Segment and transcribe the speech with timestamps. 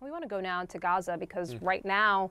[0.00, 1.58] We want to go now to Gaza because mm.
[1.60, 2.30] right now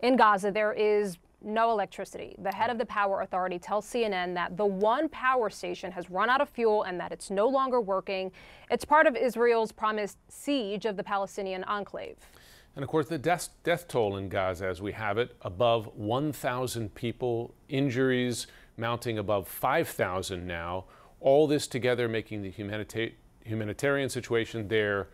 [0.00, 2.34] in Gaza there is no electricity.
[2.38, 6.28] The head of the power authority tells CNN that the one power station has run
[6.28, 8.32] out of fuel and that it's no longer working.
[8.70, 12.16] It's part of Israel's promised siege of the Palestinian enclave.
[12.74, 16.94] And of course, the death, death toll in Gaza, as we have it, above 1,000
[16.94, 18.46] people, injuries
[18.76, 20.84] mounting above 5,000 now.
[21.20, 23.12] All this together making the humanita
[23.42, 25.08] humanitarian situation there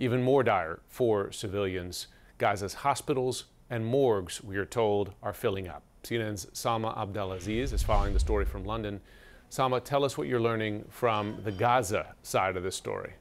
[0.00, 2.06] even more dire for civilians.
[2.38, 5.82] Gaza's hospitals and morgues, we are told, are filling up.
[6.04, 9.00] CNN's Salma Abdelaziz is following the story from London.
[9.50, 13.12] Sama, tell us what you're learning from the Gaza side of this story.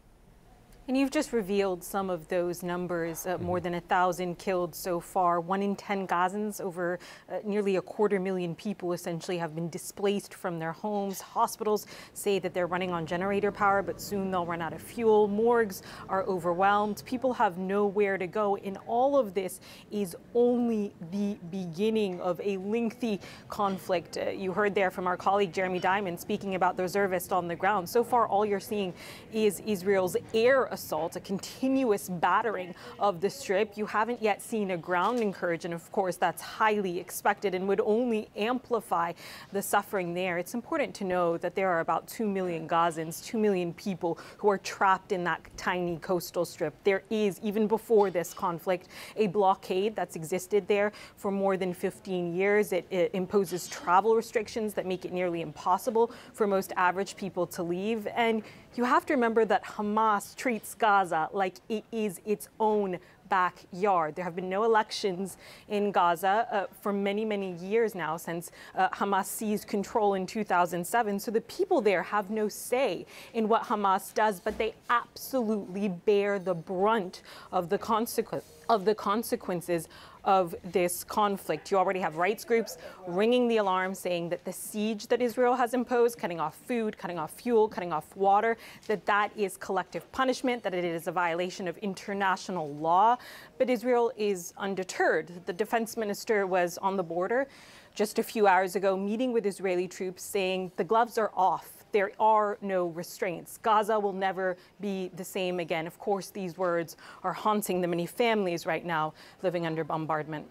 [0.89, 3.63] And you've just revealed some of those numbers, uh, more mm-hmm.
[3.66, 5.39] than a thousand killed so far.
[5.39, 6.98] One in 10 Gazans, over
[7.31, 11.21] uh, nearly a quarter million people essentially have been displaced from their homes.
[11.21, 15.29] Hospitals say that they're running on generator power, but soon they'll run out of fuel.
[15.29, 17.03] Morgues are overwhelmed.
[17.05, 18.55] People have nowhere to go.
[18.55, 19.59] And all of this
[19.91, 24.18] is only the beginning of a lengthy conflict.
[24.18, 27.55] Uh, you heard there from our colleague Jeremy Diamond speaking about the reservists on the
[27.55, 27.87] ground.
[27.87, 28.91] So far, all you're seeing
[29.31, 33.77] is Israel's air assault, a continuous battering of the strip.
[33.77, 37.82] You haven't yet seen a ground incursion, and of course, that's highly expected and would
[37.82, 39.13] only amplify
[39.52, 40.38] the suffering there.
[40.38, 44.49] It's important to know that there are about 2 million Gazans, 2 million people who
[44.49, 46.74] are trapped in that tiny coastal strip.
[46.84, 52.34] There is, even before this conflict, a blockade that's existed there for more than 15
[52.34, 52.71] years.
[52.71, 57.64] It, it imposes travel restrictions that make it nearly impossible for most average people to
[57.64, 58.08] leave.
[58.16, 58.43] And
[58.75, 64.16] you have to remember that Hamas treats Gaza like it is its own backyard.
[64.16, 68.90] There have been no elections in Gaza uh, for many, many years now since uh,
[68.90, 71.19] Hamas seized control in 2007.
[71.19, 76.40] So the people there have no say in what Hamas does, but they absolutely bear
[76.40, 79.88] the brunt of the consequence of the consequences
[80.23, 81.72] of this conflict.
[81.72, 85.73] You already have rights groups ringing the alarm saying that the siege that Israel has
[85.73, 90.63] imposed, cutting off food, cutting off fuel, cutting off water, that that is collective punishment,
[90.63, 93.18] that it is a violation of international law.
[93.58, 95.31] But Israel is undeterred.
[95.46, 97.47] The defense minister was on the border
[97.96, 102.12] just a few hours ago meeting with Israeli troops saying the gloves are off there
[102.20, 103.58] are no restraints.
[103.58, 105.88] Gaza will never be the same again.
[105.88, 109.14] Of course, these words are haunting the many families right now
[109.44, 110.46] living under bombardment.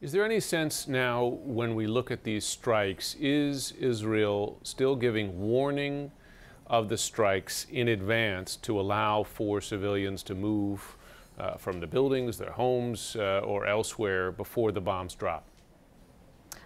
[0.00, 5.40] Is there any sense now, when we look at these strikes, is Israel still giving
[5.40, 6.12] warning
[6.66, 10.96] of the strikes in advance to allow for civilians to move
[11.38, 15.44] uh, from the buildings, their homes, uh, or elsewhere before the bombs drop?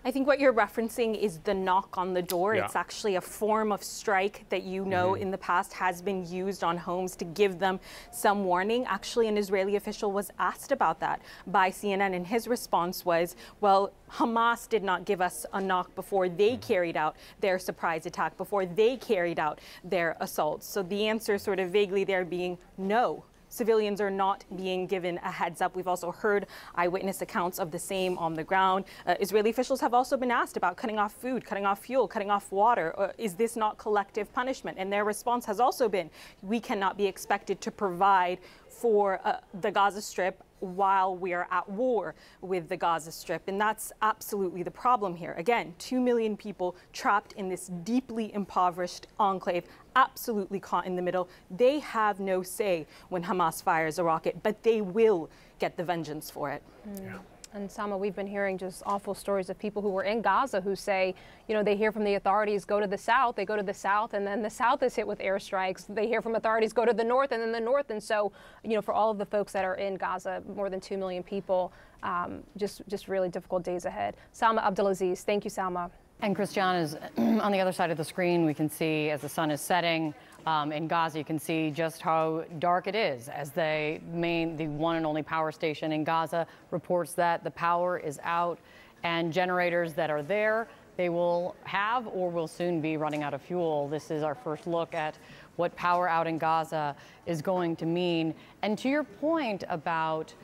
[0.04, 2.54] I think what you're referencing is the knock on the door.
[2.54, 2.64] Yeah.
[2.64, 5.22] It's actually a form of strike that you know mm-hmm.
[5.22, 8.86] in the past has been used on homes to give them some warning.
[8.86, 13.92] Actually, an Israeli official was asked about that by CNN, and his response was, well,
[14.12, 16.60] Hamas did not give us a knock before they mm-hmm.
[16.60, 20.66] carried out their surprise attack, before they carried out their assaults.
[20.66, 25.30] So the answer, sort of vaguely there, being no civilians are not being given a
[25.30, 25.76] heads up.
[25.76, 28.86] We've also heard eyewitness accounts of the same on the ground.
[29.06, 32.30] Uh, Israeli officials have also been asked about cutting off food, cutting off fuel, cutting
[32.30, 32.98] off water.
[32.98, 34.78] Uh, is this not collective punishment?
[34.80, 36.08] And their response has also been
[36.40, 42.14] we cannot be expected to provide for uh, the Gaza Strip while we're at war
[42.40, 43.48] with the Gaza Strip.
[43.48, 45.34] And that's absolutely the problem here.
[45.38, 49.64] Again, 2 million people trapped in this deeply impoverished enclave,
[49.96, 51.28] absolutely caught in the middle.
[51.50, 56.30] They have no say when Hamas fires a rocket, but they will get the vengeance
[56.30, 56.62] for it.
[56.88, 57.04] Mm.
[57.04, 57.18] Yeah.
[57.52, 60.76] And Salma, we've been hearing just awful stories of people who were in Gaza who
[60.76, 61.16] say,
[61.48, 63.74] you know, they hear from the authorities, go to the south, they go to the
[63.74, 65.84] south, and then the south is hit with airstrikes.
[65.88, 67.90] They hear from authorities, go to the north, and then the north.
[67.90, 68.30] And so,
[68.62, 71.24] you know, for all of the folks that are in Gaza, more than 2 million
[71.24, 71.72] people,
[72.04, 74.16] um, just, just really difficult days ahead.
[74.32, 75.90] Salma Abdelaziz, thank you, Salma.
[76.22, 78.44] And Christiane is on the other side of the screen.
[78.44, 80.14] We can see as the sun is setting
[80.46, 84.66] um, in Gaza, you can see just how dark it is as they main, the
[84.66, 88.58] one and only power station in Gaza reports that the power is out
[89.02, 93.40] and generators that are there, they will have or will soon be running out of
[93.40, 93.88] fuel.
[93.88, 95.16] This is our first look at
[95.56, 96.94] what power out in Gaza
[97.26, 98.34] is going to mean.
[98.62, 100.34] And to your point about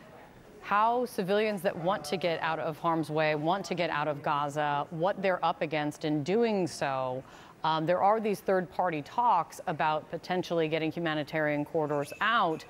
[0.66, 4.20] how civilians that want to get out of harm's way, want to get out of
[4.22, 7.22] Gaza, what they're up against in doing so.
[7.64, 12.64] Um, there are these third party talks about potentially getting humanitarian corridors out.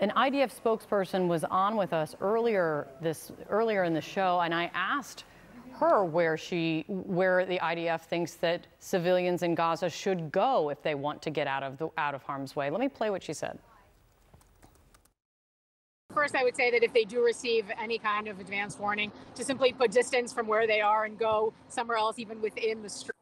[0.00, 4.70] An IDF spokesperson was on with us earlier this earlier in the show, and I
[4.74, 5.24] asked
[5.78, 10.94] her where she where the IDF thinks that civilians in Gaza should go if they
[10.94, 12.70] want to get out of the out of harm's way.
[12.70, 13.58] Let me play what she said.
[16.14, 19.44] first, I would say that if they do receive any kind of advance warning, to
[19.44, 23.17] simply put distance from where they are and go somewhere else, even within the strip.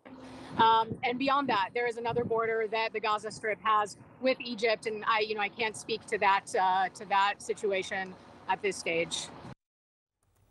[0.59, 4.87] Um, and beyond that, there is another border that the Gaza Strip has with Egypt,
[4.87, 8.15] and I, you know, I can't speak to that uh, to that situation
[8.49, 9.27] at this stage.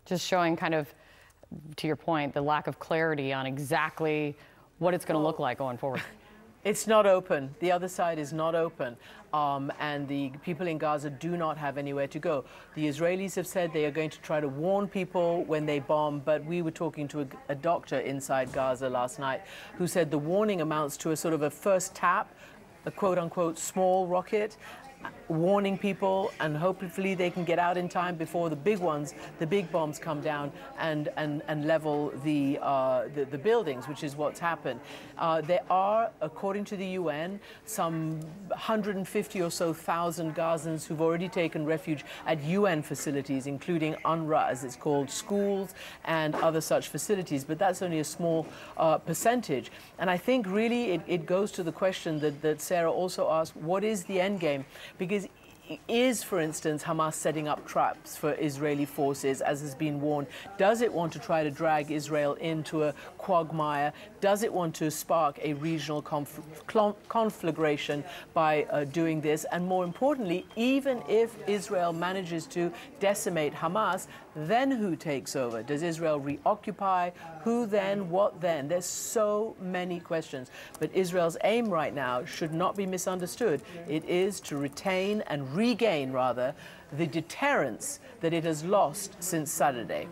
[0.05, 0.93] Just showing kind of,
[1.77, 4.35] to your point, the lack of clarity on exactly
[4.77, 6.01] what it's going to look like going forward.
[6.65, 7.53] It's not open.
[7.59, 8.97] The other side is not open.
[9.35, 12.43] Um, and the people in Gaza do not have anywhere to go.
[12.73, 16.21] The Israelis have said they are going to try to warn people when they bomb,
[16.25, 19.43] but we were talking to a, a doctor inside Gaza last night
[19.77, 22.33] who said the warning amounts to a sort of a first tap,
[22.87, 24.57] a quote unquote small rocket,
[25.27, 29.47] warning people, and hopefully they can get out in time before the big ones, the
[29.47, 34.15] big bombs come down and, and, and level the, uh, the, the, buildings, which is
[34.15, 34.79] what's happened.
[35.17, 41.29] Uh, there are, according to the UN, some 150 or so thousand Gazans who've already
[41.29, 45.73] taken refuge at UN facilities, including UNRWA, as it's called, schools
[46.05, 47.43] and other such facilities.
[47.43, 48.47] But that's only a small
[48.77, 49.71] uh, percentage.
[49.99, 53.55] And I think really it, it goes to the question that, that Sarah also asked,
[53.55, 54.65] what is the end game?
[54.97, 55.27] Because
[55.87, 60.27] is, for instance, Hamas setting up traps for Israeli forces, as has been warned?
[60.57, 63.93] Does it want to try to drag Israel into a quagmire?
[64.21, 66.39] Does it want to spark a regional conf
[67.07, 68.03] conflagration
[68.33, 69.45] by uh, doing this?
[69.51, 75.63] And more importantly, even if Israel manages to decimate Hamas, then who takes over?
[75.63, 77.11] Does Israel reoccupy?
[77.43, 78.09] Who then?
[78.09, 78.67] What then?
[78.67, 80.51] There's so many questions.
[80.79, 83.61] But Israel's aim right now should not be misunderstood.
[83.87, 86.53] It is to retain and regain, rather,
[86.91, 90.07] the deterrence that it has lost since Saturday.